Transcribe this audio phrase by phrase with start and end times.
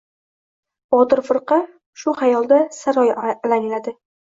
[0.95, 1.59] Botir firqa
[2.05, 3.99] shu xayolda saroy alangladi.